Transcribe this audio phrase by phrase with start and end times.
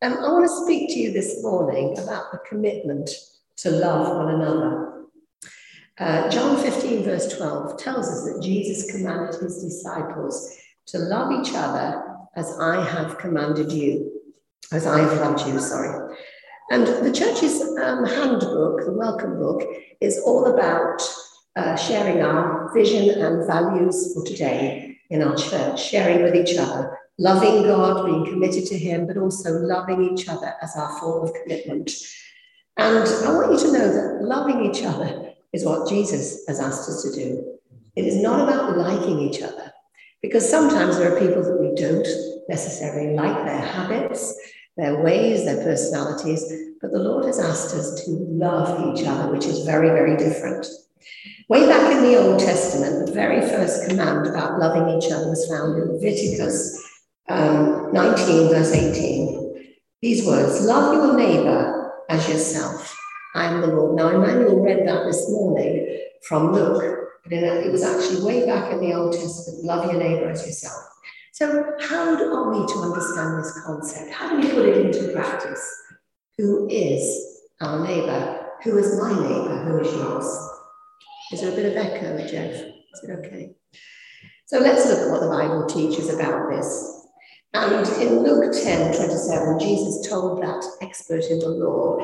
[0.00, 3.10] Um, I want to speak to you this morning about the commitment
[3.56, 5.06] to love one another.
[5.98, 10.56] Uh, John 15, verse 12, tells us that Jesus commanded his disciples
[10.86, 14.12] to love each other as I have commanded you,
[14.70, 16.14] as I have loved you, sorry.
[16.70, 19.64] And the church's um, handbook, the welcome book,
[20.00, 21.02] is all about
[21.56, 26.96] uh, sharing our vision and values for today in our church, sharing with each other,
[27.18, 31.34] loving God, being committed to Him, but also loving each other as our form of
[31.34, 31.90] commitment.
[32.76, 36.88] And I want you to know that loving each other is what Jesus has asked
[36.88, 37.58] us to do.
[37.96, 39.72] It is not about liking each other,
[40.22, 42.06] because sometimes there are people that we don't
[42.48, 44.38] necessarily like their habits,
[44.76, 46.44] their ways, their personalities,
[46.80, 50.64] but the Lord has asked us to love each other, which is very, very different.
[51.48, 55.48] Way back in the Old Testament, the very first command about loving each other was
[55.48, 56.87] found in Leviticus
[57.28, 59.74] um, 19, verse 18.
[60.02, 62.96] These words Love your neighbor as yourself.
[63.34, 63.96] I am the Lord.
[63.96, 66.82] Now, Emmanuel read that this morning from Luke,
[67.24, 70.84] but it was actually way back in the Old Testament love your neighbor as yourself.
[71.32, 74.10] So, how are we to understand this concept?
[74.10, 75.82] How do we put it into practice?
[76.38, 78.46] Who is our neighbor?
[78.64, 79.64] Who is my neighbor?
[79.64, 80.48] Who is yours?
[81.32, 82.54] Is there a bit of echo, Jeff?
[82.54, 83.50] Is it okay?
[84.46, 86.97] So let's look at what the Bible teaches about this.
[87.60, 91.98] And in Luke 10 27, Jesus told that expert in the law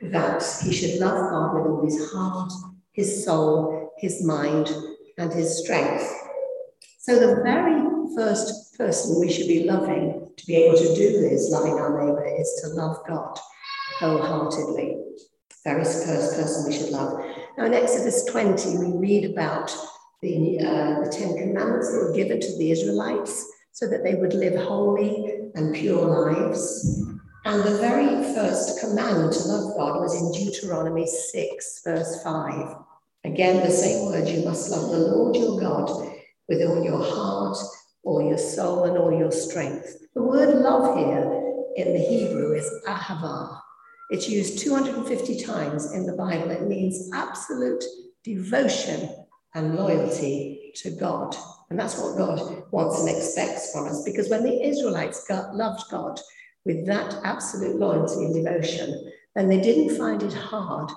[0.00, 2.50] that he should love God with all his heart,
[2.92, 4.74] his soul, his mind,
[5.18, 6.10] and his strength.
[7.00, 7.82] So the very
[8.16, 12.24] first person we should be loving to be able to do this, loving our neighbor,
[12.24, 13.38] is to love God
[13.98, 14.96] wholeheartedly.
[15.64, 17.22] Very first person we should love.
[17.58, 19.70] Now, in Exodus 20, we read about
[20.22, 24.32] the, uh, the Ten Commandments that were given to the Israelites so that they would
[24.32, 27.04] live holy and pure lives.
[27.44, 32.76] And the very first command to love God was in Deuteronomy 6, verse 5.
[33.24, 35.90] Again, the same word you must love the Lord your God
[36.48, 37.58] with all your heart,
[38.04, 39.96] all your soul, and all your strength.
[40.14, 41.42] The word love here
[41.74, 43.58] in the Hebrew is ahava.
[44.10, 46.50] It's used 250 times in the Bible.
[46.52, 47.82] It means absolute
[48.22, 49.10] devotion
[49.54, 51.36] and loyalty to God.
[51.74, 54.04] And that's what God wants and expects from us.
[54.04, 56.20] Because when the Israelites got, loved God
[56.64, 60.88] with that absolute loyalty and devotion, then they didn't find it hard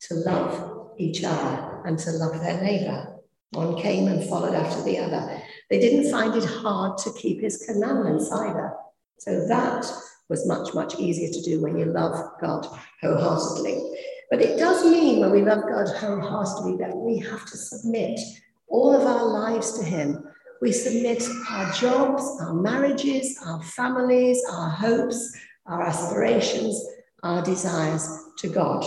[0.00, 3.16] to love each other and to love their neighbor.
[3.52, 5.40] One came and followed after the other.
[5.70, 8.74] They didn't find it hard to keep his commandments either.
[9.16, 9.90] So that
[10.28, 12.66] was much, much easier to do when you love God
[13.00, 13.90] wholeheartedly.
[14.30, 18.20] But it does mean when we love God wholeheartedly that we have to submit
[18.68, 20.24] all of our lives to Him.
[20.60, 26.82] We submit our jobs, our marriages, our families, our hopes, our aspirations,
[27.22, 28.84] our desires to God.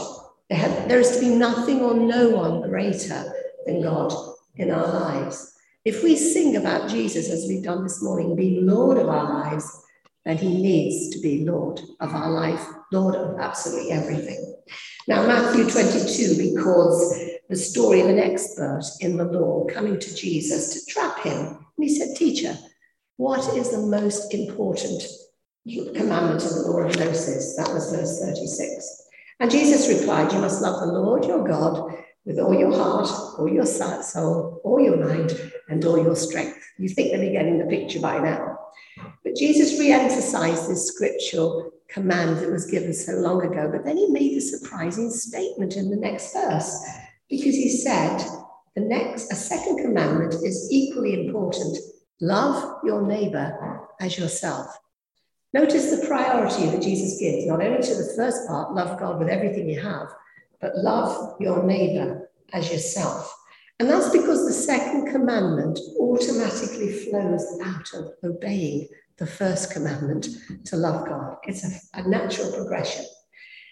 [0.49, 3.31] There is to be nothing or no one greater
[3.65, 4.11] than God
[4.55, 5.55] in our lives.
[5.85, 9.81] If we sing about Jesus as we've done this morning, being Lord of our lives,
[10.25, 14.55] then he needs to be Lord of our life, Lord of absolutely everything.
[15.07, 20.73] Now, Matthew 22 records the story of an expert in the law coming to Jesus
[20.73, 21.47] to trap him.
[21.47, 22.55] And he said, Teacher,
[23.17, 25.03] what is the most important
[25.67, 27.55] commandment in the law of Moses?
[27.57, 29.07] That was verse 36.
[29.39, 33.09] And Jesus replied, You must love the Lord your God with all your heart,
[33.39, 35.33] all your soul, all your mind,
[35.69, 36.63] and all your strength.
[36.77, 38.59] You think they're getting the picture by now.
[39.23, 43.97] But Jesus re emphasized this scriptural command that was given so long ago, but then
[43.97, 46.85] he made a surprising statement in the next verse
[47.29, 48.17] because he said,
[48.75, 51.77] the next, a second commandment is equally important
[52.21, 54.67] love your neighbor as yourself.
[55.53, 59.29] Notice the priority that Jesus gives, not only to the first part, love God with
[59.29, 60.07] everything you have,
[60.61, 63.33] but love your neighbor as yourself.
[63.79, 70.27] And that's because the second commandment automatically flows out of obeying the first commandment
[70.65, 71.37] to love God.
[71.43, 73.05] It's a, a, natural progression.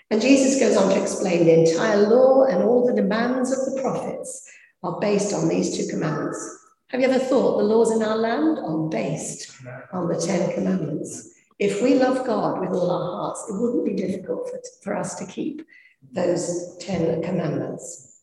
[0.09, 3.81] And Jesus goes on to explain the entire law and all the demands of the
[3.81, 4.49] prophets
[4.83, 6.65] are based on these two commandments.
[6.89, 9.53] Have you ever thought the laws in our land are based
[9.91, 11.33] on the Ten Commandments?
[11.59, 15.15] If we love God with all our hearts, it wouldn't be difficult for, for us
[15.15, 15.65] to keep
[16.13, 18.21] those Ten Commandments.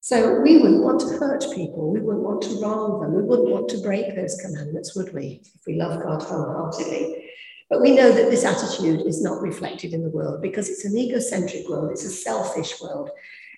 [0.00, 1.92] So we wouldn't want to hurt people.
[1.92, 3.12] We wouldn't want to wrong them.
[3.12, 7.25] We wouldn't want to break those commandments, would we, if we love God wholeheartedly?
[7.68, 10.96] But we know that this attitude is not reflected in the world because it's an
[10.96, 13.10] egocentric world, it's a selfish world.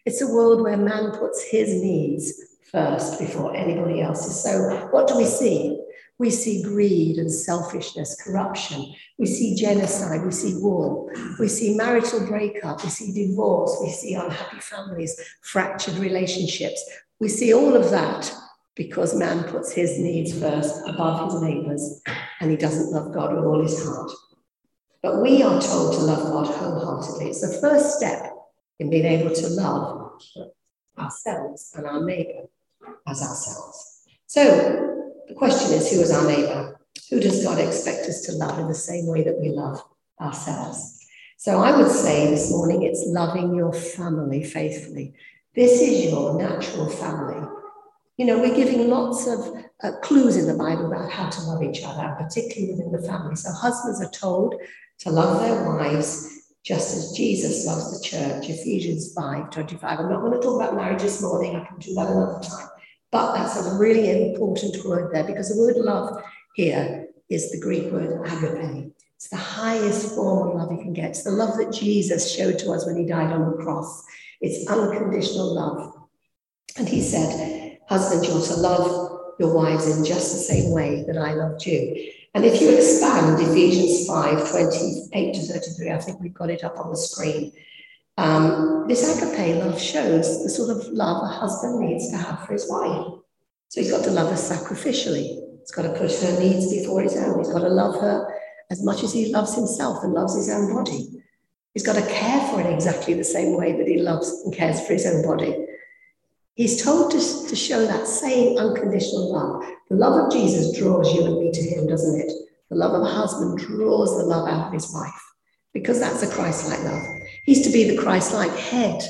[0.06, 4.42] It's a world where man puts his needs first before anybody else's.
[4.42, 5.78] So, what do we see?
[6.18, 8.92] we see greed and selfishness, corruption.
[9.18, 10.24] We see genocide.
[10.24, 11.12] We see war.
[11.38, 12.82] We see marital breakup.
[12.82, 13.76] We see divorce.
[13.80, 16.82] We see unhappy families, fractured relationships.
[17.20, 18.32] We see all of that
[18.78, 22.00] because man puts his needs first above his neighbor's
[22.40, 24.10] and he doesn't love God with all his heart.
[25.02, 27.26] But we are told to love God wholeheartedly.
[27.26, 28.32] It's the first step
[28.78, 30.22] in being able to love
[30.96, 32.48] ourselves and our neighbor
[33.08, 34.04] as ourselves.
[34.28, 36.80] So the question is who is our neighbor?
[37.10, 39.82] Who does God expect us to love in the same way that we love
[40.20, 41.04] ourselves?
[41.36, 45.14] So I would say this morning it's loving your family faithfully.
[45.56, 47.57] This is your natural family.
[48.18, 51.62] You know, we're giving lots of uh, clues in the Bible about how to love
[51.62, 53.36] each other, particularly within the family.
[53.36, 54.56] So husbands are told
[54.98, 60.00] to love their wives just as Jesus loves the church, Ephesians 5 25.
[60.00, 62.68] I'm not going to talk about marriage this morning, I can do that another time.
[63.12, 66.20] But that's a really important word there because the word love
[66.54, 68.92] here is the Greek word agape.
[69.14, 71.10] It's the highest form of love you can get.
[71.10, 74.04] It's the love that Jesus showed to us when he died on the cross.
[74.40, 75.94] It's unconditional love.
[76.76, 77.47] And he said,
[77.88, 82.12] Husbands, you're to love your wives in just the same way that I loved you.
[82.34, 86.78] And if you expand Ephesians 5 28 to 33, I think we've got it up
[86.78, 87.52] on the screen.
[88.18, 92.52] Um, this agape love shows the sort of love a husband needs to have for
[92.52, 93.20] his wife.
[93.68, 95.40] So he's got to love her sacrificially.
[95.60, 97.38] He's got to put her needs before his own.
[97.38, 98.28] He's got to love her
[98.70, 101.08] as much as he loves himself and loves his own body.
[101.72, 104.84] He's got to care for it exactly the same way that he loves and cares
[104.86, 105.54] for his own body.
[106.58, 109.62] He's told us to show that same unconditional love.
[109.90, 112.32] The love of Jesus draws you and me to him, doesn't it?
[112.68, 115.22] The love of a husband draws the love out of his wife
[115.72, 117.00] because that's a Christ like love.
[117.44, 119.00] He's to be the Christ like head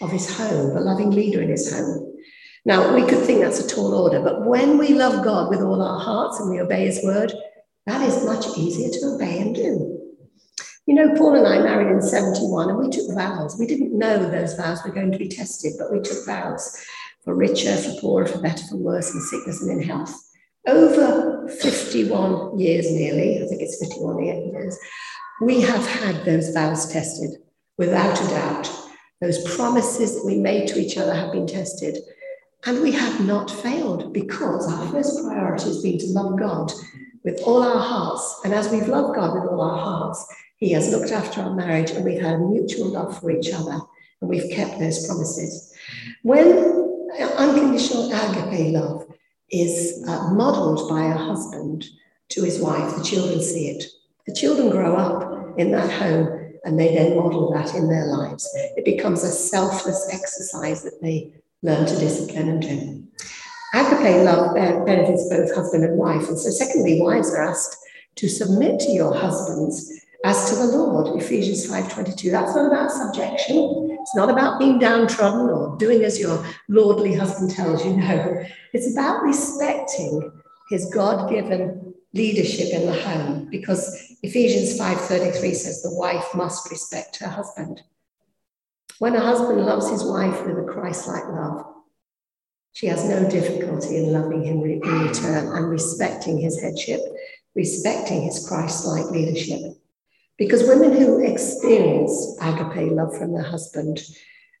[0.00, 2.14] of his home, the loving leader in his home.
[2.64, 5.82] Now, we could think that's a tall order, but when we love God with all
[5.82, 7.32] our hearts and we obey his word,
[7.86, 10.01] that is much easier to obey and do.
[10.86, 13.56] You know, Paul and I married in 71 and we took vows.
[13.58, 16.84] We didn't know those vows were going to be tested, but we took vows
[17.24, 20.12] for richer, for poorer, for better, for worse, in sickness and in health.
[20.66, 24.78] Over 51 years nearly, I think it's 51 years,
[25.40, 27.30] we have had those vows tested
[27.78, 28.70] without a doubt.
[29.20, 31.98] Those promises that we made to each other have been tested.
[32.64, 36.72] And we have not failed because our first priority has been to love God
[37.24, 38.40] with all our hearts.
[38.44, 40.26] And as we've loved God with all our hearts,
[40.62, 43.80] he has looked after our marriage and we've had a mutual love for each other
[44.20, 45.74] and we've kept those promises.
[46.22, 49.04] When unconditional agape love
[49.50, 51.84] is uh, modeled by a husband
[52.28, 53.86] to his wife, the children see it.
[54.24, 56.28] The children grow up in that home
[56.64, 58.48] and they then model that in their lives.
[58.76, 61.32] It becomes a selfless exercise that they
[61.62, 63.04] learn to discipline and do.
[63.74, 66.28] Agape love benefits both husband and wife.
[66.28, 67.78] And so, secondly, wives are asked
[68.14, 72.30] to submit to your husbands as to the Lord, Ephesians 5:22.
[72.30, 73.88] That's not about subjection.
[74.00, 77.96] It's not about being downtrodden or doing as your lordly husband tells you.
[77.96, 80.30] No, it's about respecting
[80.70, 87.28] his God-given leadership in the home, because Ephesians 5:33 says the wife must respect her
[87.28, 87.82] husband.
[88.98, 91.64] When a husband loves his wife with a Christ-like love,
[92.72, 97.00] she has no difficulty in loving him in return and respecting his headship,
[97.54, 99.81] respecting his Christ-like leadership.
[100.38, 104.00] Because women who experience agape love from their husband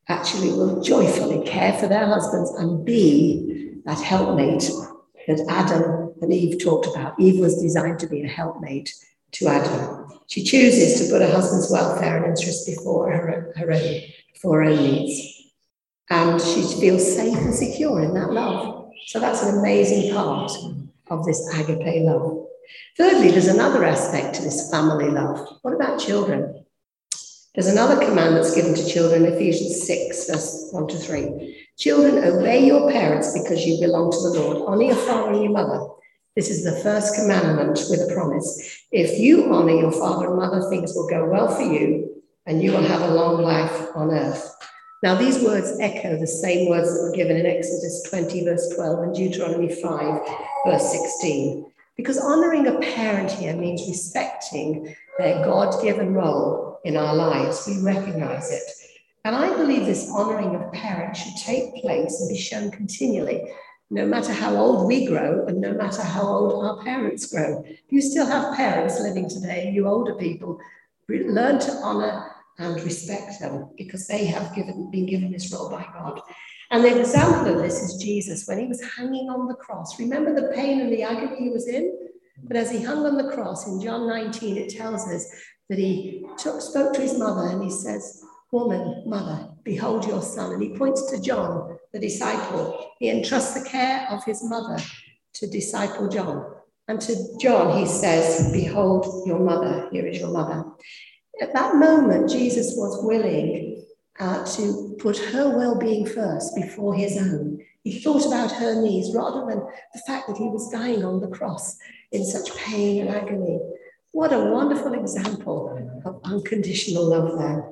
[0.08, 4.70] actually will joyfully care for their husbands and be that helpmate
[5.26, 7.18] that Adam and Eve talked about.
[7.18, 8.94] Eve was designed to be a helpmate
[9.32, 10.08] to Adam.
[10.26, 14.00] She chooses to put her husband's welfare and interest before her, her own,
[14.32, 15.52] before her own needs.
[16.10, 18.90] And she feels safe and secure in that love.
[19.06, 20.52] So that's an amazing part
[21.08, 22.46] of this agape love.
[22.96, 25.58] Thirdly, there's another aspect to this family love.
[25.62, 26.64] What about children?
[27.54, 31.66] There's another command that's given to children, Ephesians 6, verse 1 to 3.
[31.78, 34.62] Children, obey your parents because you belong to the Lord.
[34.66, 35.86] Honor your father and your mother.
[36.34, 38.86] This is the first commandment with a promise.
[38.90, 42.72] If you honor your father and mother, things will go well for you and you
[42.72, 44.54] will have a long life on earth.
[45.02, 48.98] Now, these words echo the same words that were given in Exodus 20, verse 12,
[49.00, 50.20] and Deuteronomy 5,
[50.64, 51.71] verse 16.
[51.96, 57.64] Because honoring a parent here means respecting their God given role in our lives.
[57.66, 58.62] We recognize it.
[59.24, 63.42] And I believe this honoring of parents should take place and be shown continually,
[63.90, 67.62] no matter how old we grow and no matter how old our parents grow.
[67.64, 70.58] If you still have parents living today, you older people,
[71.08, 75.86] learn to honor and respect them because they have given, been given this role by
[75.92, 76.20] God.
[76.72, 79.98] And the example of this is Jesus when he was hanging on the cross.
[79.98, 81.98] Remember the pain and the agony he was in?
[82.44, 85.30] But as he hung on the cross in John 19, it tells us
[85.68, 90.52] that he took, spoke to his mother and he says, Woman, mother, behold your son.
[90.52, 92.90] And he points to John, the disciple.
[92.98, 94.82] He entrusts the care of his mother
[95.34, 96.54] to disciple John.
[96.88, 100.64] And to John, he says, Behold your mother, here is your mother.
[101.42, 103.81] At that moment, Jesus was willing
[104.20, 107.64] uh, to put her well being first before his own.
[107.82, 111.28] He thought about her needs rather than the fact that he was dying on the
[111.28, 111.76] cross
[112.12, 113.58] in such pain and agony.
[114.12, 117.66] What a wonderful example of unconditional love there.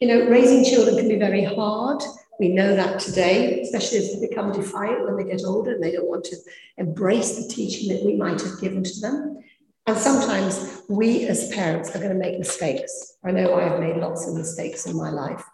[0.00, 2.02] You know, raising children can be very hard.
[2.40, 5.92] We know that today, especially as they become defiant when they get older and they
[5.92, 6.36] don't want to
[6.78, 9.44] embrace the teaching that we might have given to them.
[9.86, 13.18] And sometimes we as parents are going to make mistakes.
[13.22, 15.44] I know I have made lots of mistakes in my life,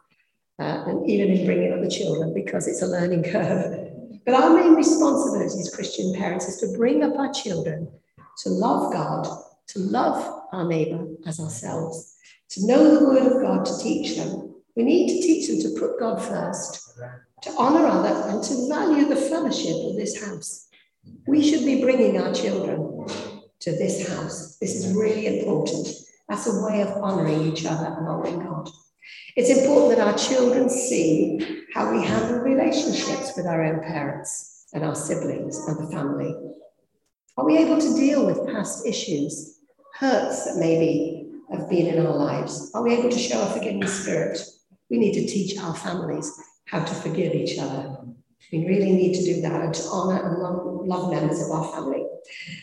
[0.60, 3.88] uh, and even in bringing up the children, because it's a learning curve.
[4.26, 7.88] But our main responsibility as Christian parents is to bring up our children
[8.42, 9.26] to love God,
[9.68, 12.16] to love our neighbor as ourselves,
[12.50, 14.54] to know the word of God, to teach them.
[14.76, 16.98] We need to teach them to put God first,
[17.42, 20.68] to honor other, and to value the fellowship of this house.
[21.26, 23.06] We should be bringing our children
[23.60, 24.56] to this house.
[24.58, 25.88] This is really important.
[26.28, 28.68] That's a way of honoring each other and honoring God.
[29.36, 34.84] It's important that our children see how we handle relationships with our own parents and
[34.84, 36.34] our siblings and the family.
[37.36, 39.60] Are we able to deal with past issues,
[39.98, 42.70] hurts that maybe have been in our lives?
[42.74, 44.40] Are we able to show a forgiving spirit?
[44.90, 46.32] We need to teach our families
[46.66, 47.98] how to forgive each other.
[48.52, 51.72] We really need to do that and to honor and love, love members of our
[51.72, 52.04] family.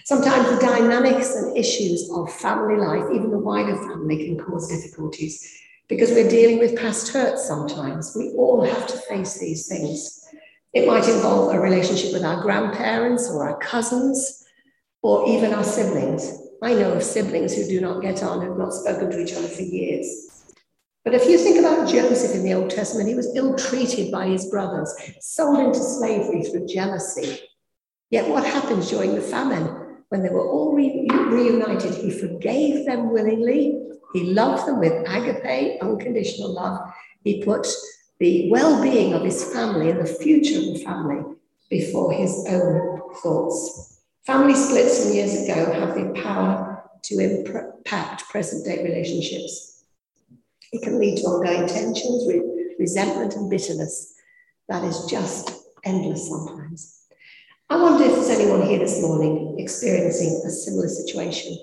[0.04, 5.62] Sometimes the dynamics and issues of family life, even the wider family, can cause difficulties
[5.90, 8.16] because we're dealing with past hurts sometimes.
[8.16, 10.26] We all have to face these things.
[10.74, 14.46] It might involve a relationship with our grandparents or our cousins
[15.02, 16.32] or even our siblings.
[16.62, 19.48] I know of siblings who do not get on, have not spoken to each other
[19.48, 20.28] for years.
[21.06, 24.28] But if you think about Joseph in the Old Testament, he was ill treated by
[24.28, 27.40] his brothers, sold into slavery through jealousy.
[28.10, 30.04] Yet what happened during the famine?
[30.10, 33.88] When they were all re- reunited, he forgave them willingly.
[34.14, 36.94] He loved them with agape, unconditional love.
[37.24, 37.68] He put
[38.20, 41.36] the well being of his family and the future of the family
[41.70, 44.02] before his own thoughts.
[44.26, 49.86] Family splits from years ago have the power to impact present day relationships.
[50.72, 54.14] It can lead to ongoing tensions, re- resentment, and bitterness.
[54.68, 55.52] That is just
[55.86, 57.06] endless sometimes.
[57.70, 61.58] I wonder if there's anyone here this morning experiencing a similar situation.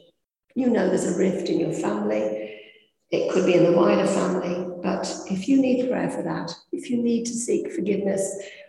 [0.56, 2.60] You know there's a rift in your family.
[3.10, 6.90] It could be in the wider family, but if you need prayer for that, if
[6.90, 8.24] you need to seek forgiveness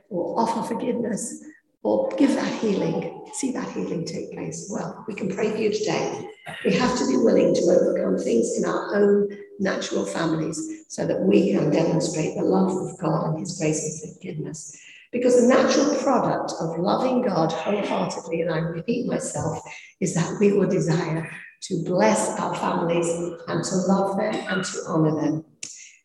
[0.09, 1.43] or offer forgiveness
[1.83, 5.71] or give that healing, see that healing take place, well, we can pray for you
[5.71, 6.27] today.
[6.63, 11.21] We have to be willing to overcome things in our own natural families so that
[11.21, 14.75] we can demonstrate the love of God and His grace and forgiveness.
[15.11, 19.59] Because the natural product of loving God wholeheartedly, and I repeat myself,
[19.99, 21.31] is that we will desire
[21.63, 23.07] to bless our families
[23.47, 25.45] and to love them and to honor them.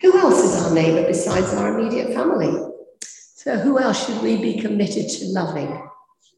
[0.01, 2.69] Who else is our neighbor besides our immediate family?
[3.03, 5.89] So, who else should we be committed to loving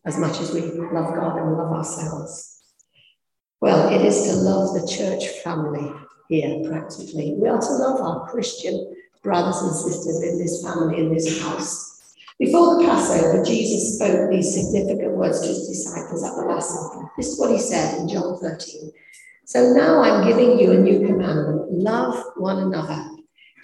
[0.05, 2.63] as much as we love God and love ourselves?
[3.61, 5.93] Well, it is to love the church family
[6.29, 7.35] here practically.
[7.35, 11.92] We are to love our Christian brothers and sisters in this family, in this house.
[12.39, 17.11] Before the Passover, Jesus spoke these significant words to his disciples at the Last Supper.
[17.17, 18.91] This is what he said in John 13.
[19.45, 23.05] So now I'm giving you a new commandment love one another.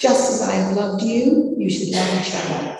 [0.00, 2.78] Just as I have loved you, you should love each other.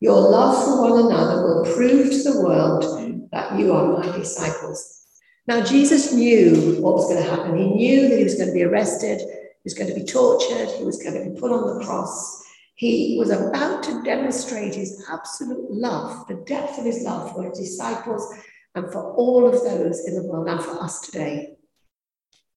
[0.00, 5.04] Your love for one another will prove to the world that you are my disciples.
[5.46, 7.56] Now, Jesus knew what was going to happen.
[7.56, 10.68] He knew that he was going to be arrested, he was going to be tortured,
[10.76, 12.44] he was going to be put on the cross.
[12.76, 17.58] He was about to demonstrate his absolute love, the depth of his love for his
[17.58, 18.34] disciples
[18.74, 21.56] and for all of those in the world and for us today.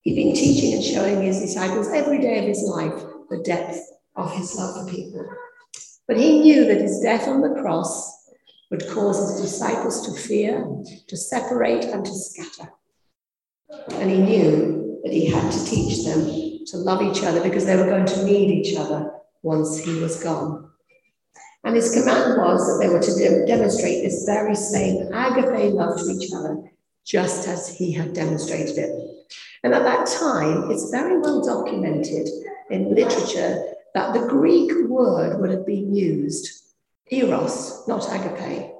[0.01, 3.79] He'd been teaching and showing his disciples every day of his life the depth
[4.17, 5.25] of his love for people.
[6.05, 8.11] But he knew that his death on the cross
[8.71, 10.67] would cause his disciples to fear,
[11.07, 12.73] to separate, and to scatter.
[13.93, 16.25] And he knew that he had to teach them
[16.65, 20.23] to love each other because they were going to need each other once he was
[20.23, 20.69] gone.
[21.63, 26.09] And his command was that they were to demonstrate this very same agape love to
[26.09, 26.63] each other,
[27.05, 29.09] just as he had demonstrated it.
[29.63, 32.29] And at that time, it's very well documented
[32.69, 36.59] in literature that the Greek word would have been used
[37.11, 38.71] Eros, not agape.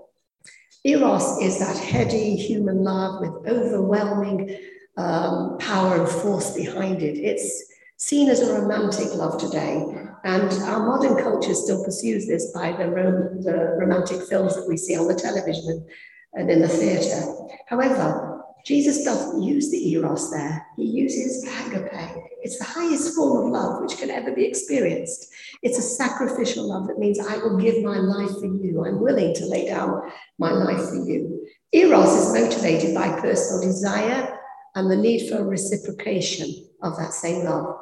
[0.86, 4.58] Eros is that heady human love with overwhelming
[4.98, 7.18] um, power and force behind it.
[7.18, 7.68] It's
[8.00, 9.86] seen as a romantic love today.
[10.24, 14.77] And our modern culture still pursues this by the, rom- the romantic films that we
[14.77, 15.86] see on the television
[16.34, 17.24] and in the theatre.
[17.68, 20.65] However, Jesus doesn't use the eros there.
[20.75, 22.24] He uses agape.
[22.41, 25.27] It's the highest form of love which can ever be experienced.
[25.62, 28.86] It's a sacrificial love that means I will give my life for you.
[28.86, 31.48] I'm willing to lay down my life for you.
[31.72, 34.38] Eros is motivated by personal desire
[34.75, 37.75] and the need for reciprocation of that same love.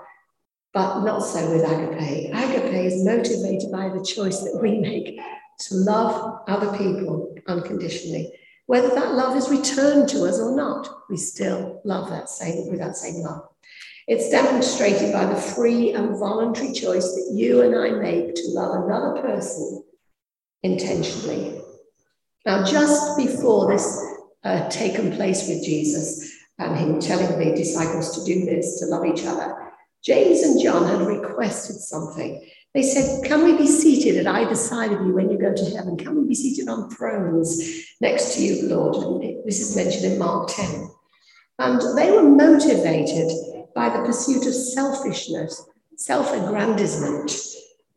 [0.77, 2.29] But not so with agape.
[2.31, 5.19] Agape is motivated by the choice that we make
[5.61, 8.31] to love other people unconditionally.
[8.67, 12.77] Whether that love is returned to us or not, we still love that same with
[12.77, 13.47] that same love.
[14.07, 18.83] It's demonstrated by the free and voluntary choice that you and I make to love
[18.85, 19.83] another person
[20.61, 21.59] intentionally.
[22.45, 23.99] Now, just before this
[24.43, 29.07] uh, taken place with Jesus and him telling the disciples to do this, to love
[29.07, 29.66] each other,
[30.03, 32.47] James and John had requested something.
[32.73, 35.75] They said, Can we be seated at either side of you when you go to
[35.75, 35.97] heaven?
[35.97, 37.59] Can we be seated on thrones
[38.01, 38.95] next to you, Lord?
[38.95, 40.89] And this is mentioned in Mark 10.
[41.59, 43.31] And they were motivated
[43.73, 47.31] by the pursuit of selfishness, self aggrandizement.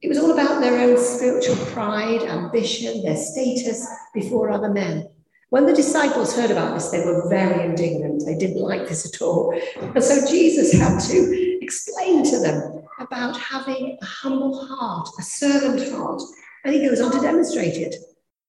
[0.03, 5.11] It was all about their own spiritual pride, ambition, their status before other men.
[5.51, 8.25] When the disciples heard about this, they were very indignant.
[8.25, 9.53] They didn't like this at all.
[9.79, 15.89] And so Jesus had to explain to them about having a humble heart, a servant
[15.93, 16.21] heart.
[16.65, 17.95] And he goes on to demonstrate it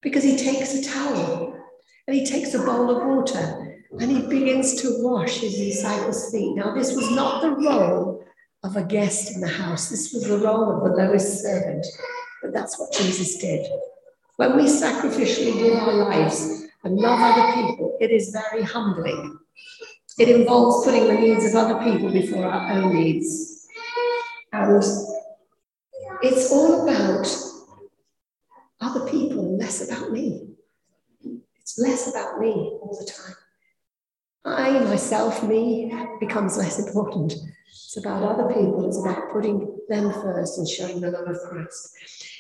[0.02, 1.56] because he takes a towel
[2.08, 6.56] and he takes a bowl of water and he begins to wash his disciples' feet.
[6.56, 8.26] Now, this was not the role
[8.64, 11.86] of a guest in the house, this was the role of the lowest servant.
[12.42, 13.68] But that's what Jesus did.
[14.38, 19.38] When we sacrificially give our lives and love other people, it is very humbling.
[20.22, 23.66] It involves putting the needs of other people before our own needs.
[24.54, 24.84] And
[26.22, 27.28] it's all about
[28.80, 30.50] other people, and less about me.
[31.60, 33.36] It's less about me all the time.
[34.46, 37.34] I, myself, me becomes less important.
[37.72, 38.86] It's about other people.
[38.88, 41.96] It's about putting them first and showing the love of Christ.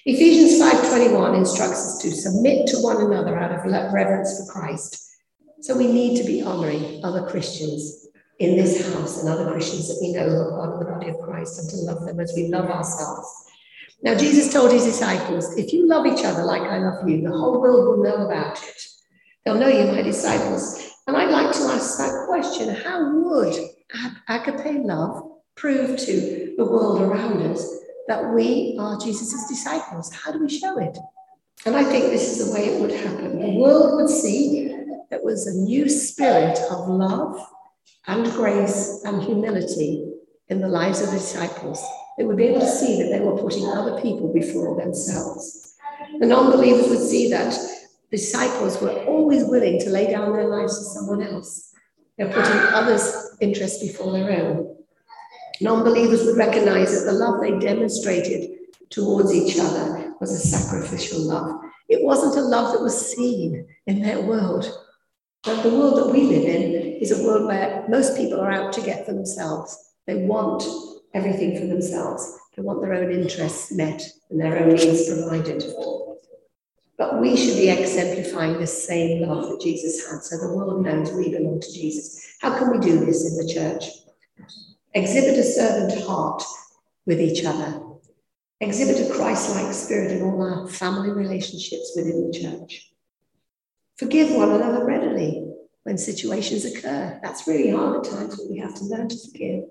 [0.06, 5.08] Ephesians 5:21 instructs us to submit to one another out of reverence for Christ.
[5.62, 8.08] So we need to be honoring other Christians
[8.40, 11.10] in this house and other Christians that we know who are part of the body
[11.10, 13.28] of Christ and to love them as we love ourselves.
[14.02, 17.30] Now, Jesus told his disciples, If you love each other like I love you, the
[17.30, 18.82] whole world will know about it.
[19.46, 20.90] They'll know you're my disciples.
[21.06, 23.56] And I'd like to ask that question How would
[24.30, 27.70] agape love prove to the world around us
[28.08, 30.12] that we are Jesus' disciples?
[30.12, 30.98] How do we show it?
[31.68, 33.40] And I think this is the way it would happen.
[33.40, 34.71] The world would see
[35.12, 37.46] that was a new spirit of love
[38.08, 40.06] and grace and humility
[40.48, 41.84] in the lives of the disciples.
[42.18, 45.76] They would be able to see that they were putting other people before themselves.
[46.20, 47.58] The non believers would see that
[48.10, 51.74] disciples were always willing to lay down their lives for someone else.
[52.18, 54.78] They're putting others' interests before their own.
[55.60, 58.50] Non believers would recognize that the love they demonstrated
[58.90, 61.62] towards each other was a sacrificial love.
[61.90, 64.70] It wasn't a love that was seen in their world,
[65.44, 68.74] but the world that we live in is a world where most people are out
[68.74, 69.94] to get for themselves.
[70.06, 70.64] They want
[71.14, 72.40] everything for themselves.
[72.56, 75.64] They want their own interests met and their own needs provided.
[76.98, 81.12] But we should be exemplifying the same love that Jesus had so the world knows
[81.12, 82.38] we belong to Jesus.
[82.42, 83.86] How can we do this in the church?
[84.94, 86.44] Exhibit a servant heart
[87.08, 87.82] with each other.
[88.60, 92.91] Exhibit a Christ like spirit in all our family relationships within the church.
[94.02, 95.46] Forgive one another readily
[95.84, 97.20] when situations occur.
[97.22, 99.66] That's really hard at times, but we have to learn to forgive.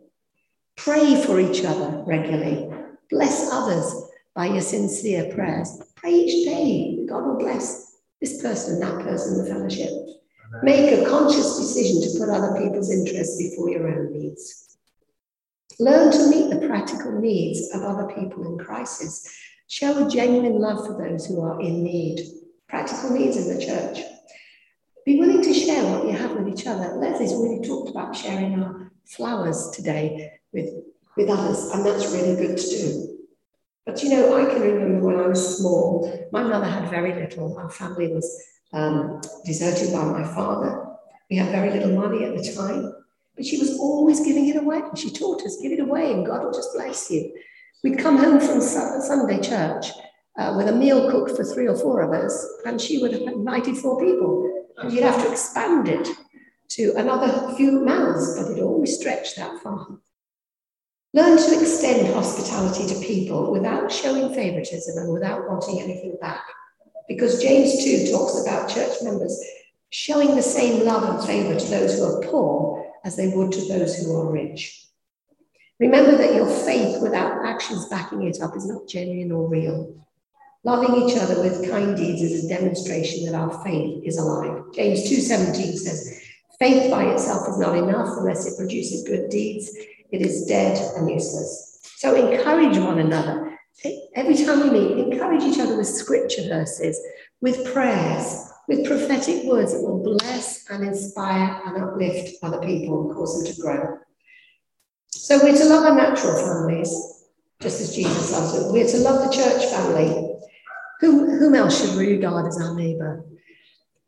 [0.76, 2.70] Pray for each other regularly.
[3.10, 3.92] Bless others
[4.36, 5.82] by your sincere prayers.
[5.96, 9.90] Pray each day that God will bless this person, that person, the fellowship.
[10.62, 14.78] Make a conscious decision to put other people's interests before your own needs.
[15.80, 19.28] Learn to meet the practical needs of other people in crisis.
[19.66, 22.20] Show a genuine love for those who are in need.
[22.68, 24.04] Practical needs in the church.
[25.06, 26.94] Be willing to share what you have with each other.
[26.96, 30.68] Leslie's really talked about sharing our flowers today with,
[31.16, 33.18] with others, and that's really good to do.
[33.86, 37.56] But you know, I can remember when I was small, my mother had very little.
[37.58, 40.86] Our family was um, deserted by my father.
[41.30, 42.92] We had very little money at the time,
[43.36, 44.82] but she was always giving it away.
[44.96, 47.32] She taught us, give it away, and God will just bless you.
[47.82, 49.86] We'd come home from Sunday church,
[50.38, 53.22] uh, with a meal cooked for three or four of us, and she would have
[53.22, 54.66] invited four people.
[54.80, 56.08] And you'd have to expand it
[56.70, 59.98] to another few mouths, but it always stretched that far.
[61.12, 66.44] Learn to extend hospitality to people without showing favoritism and without wanting anything back.
[67.08, 69.38] Because James 2 talks about church members
[69.90, 73.68] showing the same love and favor to those who are poor as they would to
[73.68, 74.86] those who are rich.
[75.80, 80.06] Remember that your faith without actions backing it up is not genuine or real.
[80.62, 84.62] Loving each other with kind deeds is a demonstration that our faith is alive.
[84.74, 86.20] James 2:17 says,
[86.58, 89.70] "Faith by itself is not enough unless it produces good deeds.
[90.10, 93.58] It is dead and useless." So encourage one another.
[94.14, 97.00] Every time we meet, encourage each other with scripture verses,
[97.40, 103.16] with prayers, with prophetic words that will bless and inspire and uplift other people and
[103.16, 103.98] cause them to grow.
[105.08, 106.94] So we're to love our natural families,
[107.60, 108.72] just as Jesus loves them.
[108.72, 110.29] We're to love the church family,
[111.00, 113.24] whom, whom else should we regard as our neighbour?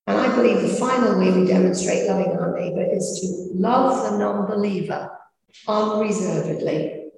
[0.06, 4.18] And I believe the final way we demonstrate loving our neighbour is to love the
[4.18, 5.10] non believer
[5.66, 7.10] unreservedly.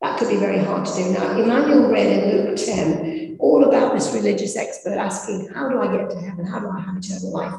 [0.00, 1.10] That could be very hard to do.
[1.10, 5.96] Now, Emmanuel read in Luke 10 all about this religious expert asking, How do I
[5.96, 6.46] get to heaven?
[6.46, 7.54] How do I have eternal life?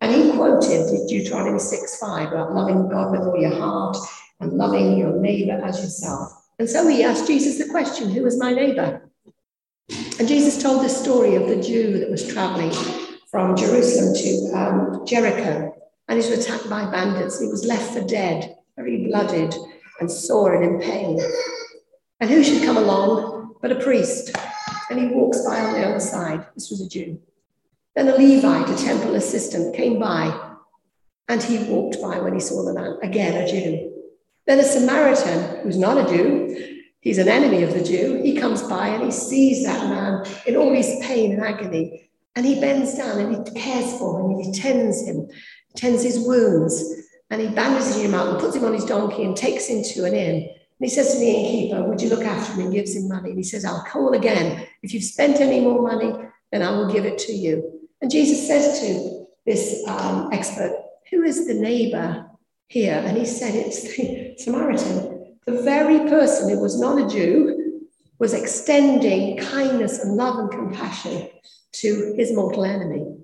[0.00, 3.96] And he quoted Deuteronomy 6 5 about loving God with all your heart
[4.40, 6.32] and loving your neighbor as yourself.
[6.58, 9.01] And so he asked Jesus the question, Who is my neighbor?
[10.22, 12.70] And Jesus told the story of the Jew that was traveling
[13.28, 15.74] from Jerusalem to um, Jericho,
[16.06, 17.40] and he was attacked by bandits.
[17.40, 19.52] He was left for dead, very blooded
[19.98, 21.20] and sore and in pain.
[22.20, 24.30] And who should come along but a priest?
[24.90, 26.46] And he walks by on the other side.
[26.54, 27.20] This was a Jew.
[27.96, 30.54] Then a Levite, a temple assistant, came by,
[31.28, 32.96] and he walked by when he saw the man.
[33.02, 33.90] Again, a Jew.
[34.46, 36.71] Then a Samaritan, who's not a Jew,
[37.02, 38.22] He's an enemy of the Jew.
[38.22, 42.08] He comes by and he sees that man in all his pain and agony.
[42.36, 45.28] And he bends down and he cares for him and he tends him,
[45.74, 46.80] tends his wounds.
[47.28, 50.04] And he bandages him up and puts him on his donkey and takes him to
[50.04, 50.36] an inn.
[50.42, 52.60] And he says to the innkeeper, Would you look after him?
[52.60, 53.30] And gives him money.
[53.30, 54.64] And he says, I'll call again.
[54.84, 56.12] If you've spent any more money,
[56.52, 57.80] then I will give it to you.
[58.00, 60.72] And Jesus says to this um, expert,
[61.10, 62.26] Who is the neighbor
[62.68, 63.02] here?
[63.04, 65.11] And he said, It's the Samaritan
[65.46, 71.28] the very person who was not a Jew was extending kindness and love and compassion
[71.72, 73.16] to his mortal enemy.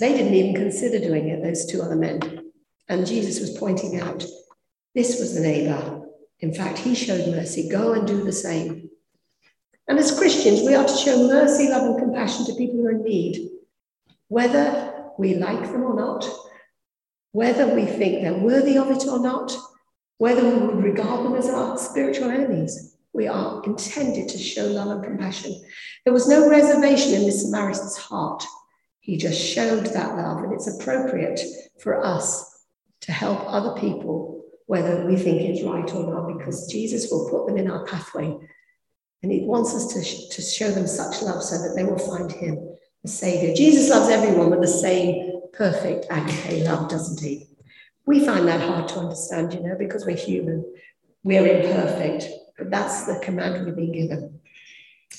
[0.00, 2.50] They didn't even consider doing it, those two other men.
[2.88, 4.24] And Jesus was pointing out
[4.94, 6.02] this was the neighbor.
[6.40, 7.68] In fact, he showed mercy.
[7.68, 8.88] Go and do the same.
[9.88, 12.90] And as Christians, we are to show mercy, love, and compassion to people who are
[12.92, 13.50] in need,
[14.28, 16.28] whether we like them or not,
[17.32, 19.56] whether we think they're worthy of it or not,
[20.18, 24.88] whether we would regard them as our spiritual enemies, we are intended to show love
[24.88, 25.62] and compassion.
[26.04, 28.44] There was no reservation in this Marist's heart.
[29.00, 31.40] He just showed that love, and it's appropriate
[31.78, 32.64] for us
[33.02, 37.46] to help other people, whether we think it's right or not, because Jesus will put
[37.46, 38.36] them in our pathway.
[39.22, 42.30] And he wants us to, to show them such love so that they will find
[42.30, 43.54] him, the Savior.
[43.54, 47.46] Jesus loves everyone with the same perfect agape love, doesn't he?
[48.06, 50.64] We find that hard to understand, you know, because we're human.
[51.24, 54.40] We're imperfect, but that's the command we've been given.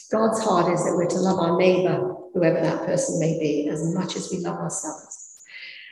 [0.09, 3.93] God's heart is that we're to love our neighbor, whoever that person may be, as
[3.93, 5.43] much as we love ourselves.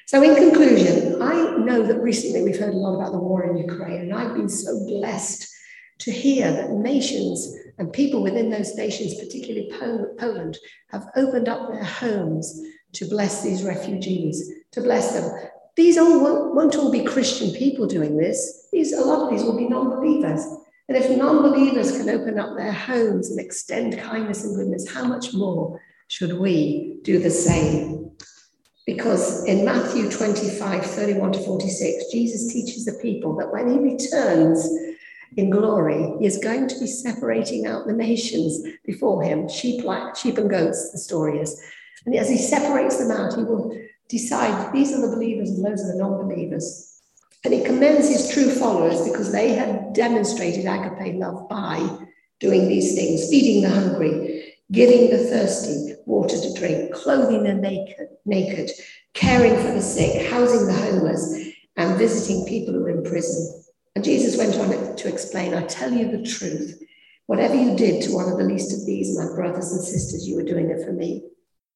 [0.05, 3.57] So, in conclusion, I know that recently we've heard a lot about the war in
[3.57, 5.51] Ukraine, and I've been so blessed
[5.99, 9.69] to hear that nations and people within those nations, particularly
[10.17, 10.57] Poland,
[10.91, 12.61] have opened up their homes
[12.93, 15.49] to bless these refugees, to bless them.
[15.75, 18.67] These all won't, won't all be Christian people doing this.
[18.71, 20.45] These, a lot of these will be non-believers.
[20.87, 25.33] And if non-believers can open up their homes and extend kindness and goodness, how much
[25.33, 28.11] more should we do the same?
[28.85, 34.69] Because in Matthew 25, 31 to 46, Jesus teaches the people that when he returns
[35.35, 39.83] in glory, he is going to be separating out the nations before him, sheep,
[40.15, 41.59] sheep and goats, the story is.
[42.05, 43.75] And as he separates them out, he will
[44.09, 47.01] decide these are the believers and those are the non believers.
[47.43, 51.87] And he commends his true followers because they had demonstrated agape love by
[52.39, 58.07] doing these things feeding the hungry, giving the thirsty water to drink, clothing the naked,
[58.25, 58.71] naked
[59.15, 63.63] caring for the sick, housing the homeless, and visiting people who are in prison.
[63.95, 66.81] And Jesus went on to explain I tell you the truth.
[67.27, 70.35] Whatever you did to one of the least of these, my brothers and sisters, you
[70.35, 71.23] were doing it for me.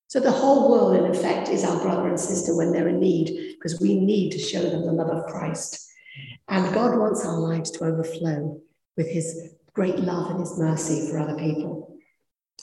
[0.09, 3.53] So the whole world, in effect, is our brother and sister when they're in need,
[3.53, 5.87] because we need to show them the love of Christ.
[6.47, 8.59] And God wants our lives to overflow
[8.97, 11.95] with his great love and his mercy for other people.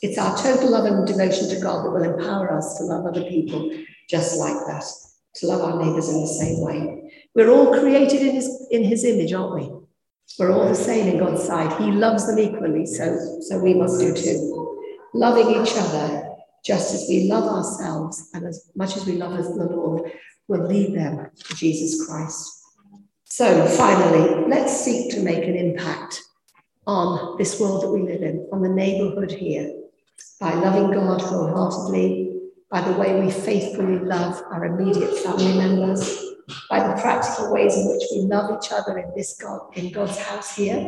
[0.03, 3.23] It's our total love and devotion to God that will empower us to love other
[3.23, 3.71] people
[4.11, 4.85] just like that,
[5.37, 7.13] to love our neighbours in the same way.
[7.37, 9.71] We're all created in his, in his image, aren't we?
[10.41, 11.81] We're all the same in God's sight.
[11.81, 14.83] He loves them equally, so, so we must do too.
[15.15, 16.36] Loving each other
[16.67, 20.11] just as we love ourselves and as much as we love the Lord
[20.49, 22.61] will lead them to Jesus Christ.
[23.25, 26.21] So finally, let's seek to make an impact
[26.87, 29.73] on this world that we live in, on the neighborhood here,
[30.41, 36.21] by loving God wholeheartedly, by the way we faithfully love our immediate family members,
[36.69, 40.19] by the practical ways in which we love each other in this God in God's
[40.19, 40.79] house here,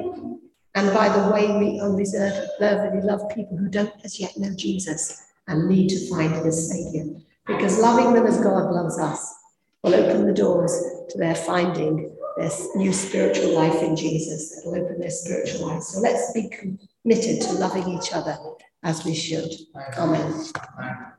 [0.75, 5.69] and by the way we unreservedly love people who don't as yet know Jesus and
[5.69, 7.07] need to find him as Savior.
[7.47, 9.35] Because loving them as God loves us
[9.83, 10.73] will open the doors
[11.09, 14.59] to their finding their new spiritual life in Jesus.
[14.59, 15.89] It'll open their spiritual eyes.
[15.89, 18.39] So let's be committed to loving each other
[18.85, 19.51] as we should.
[19.97, 21.13] Amen.